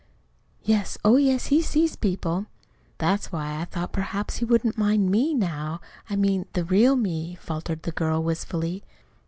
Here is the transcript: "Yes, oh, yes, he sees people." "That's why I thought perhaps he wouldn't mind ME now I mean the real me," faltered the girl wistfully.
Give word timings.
"Yes, 0.63 0.97
oh, 1.05 1.17
yes, 1.17 1.45
he 1.53 1.61
sees 1.61 1.95
people." 1.95 2.47
"That's 2.97 3.31
why 3.31 3.59
I 3.61 3.65
thought 3.65 3.91
perhaps 3.93 4.37
he 4.37 4.45
wouldn't 4.45 4.75
mind 4.75 5.11
ME 5.11 5.35
now 5.35 5.79
I 6.09 6.15
mean 6.15 6.47
the 6.53 6.65
real 6.65 6.95
me," 6.95 7.35
faltered 7.35 7.83
the 7.83 7.91
girl 7.91 8.23
wistfully. 8.23 8.83